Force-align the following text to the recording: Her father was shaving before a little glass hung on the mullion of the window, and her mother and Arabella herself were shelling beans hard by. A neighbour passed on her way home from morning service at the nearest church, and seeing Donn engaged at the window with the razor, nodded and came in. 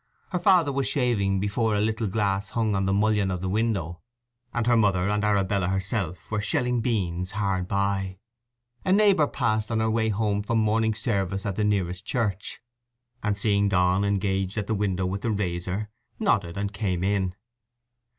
Her 0.31 0.39
father 0.39 0.71
was 0.71 0.87
shaving 0.87 1.39
before 1.39 1.75
a 1.75 1.79
little 1.79 2.07
glass 2.07 2.49
hung 2.49 2.73
on 2.73 2.85
the 2.87 2.91
mullion 2.91 3.29
of 3.29 3.39
the 3.41 3.47
window, 3.47 4.01
and 4.51 4.65
her 4.65 4.75
mother 4.75 5.07
and 5.07 5.23
Arabella 5.23 5.67
herself 5.69 6.31
were 6.31 6.41
shelling 6.41 6.81
beans 6.81 7.33
hard 7.33 7.67
by. 7.67 8.17
A 8.83 8.91
neighbour 8.93 9.27
passed 9.27 9.69
on 9.69 9.79
her 9.79 9.91
way 9.91 10.09
home 10.09 10.41
from 10.41 10.57
morning 10.57 10.95
service 10.95 11.45
at 11.45 11.55
the 11.55 11.63
nearest 11.63 12.03
church, 12.03 12.63
and 13.21 13.37
seeing 13.37 13.69
Donn 13.69 14.03
engaged 14.03 14.57
at 14.57 14.65
the 14.65 14.73
window 14.73 15.05
with 15.05 15.21
the 15.21 15.29
razor, 15.29 15.91
nodded 16.19 16.57
and 16.57 16.73
came 16.73 17.03
in. 17.03 17.35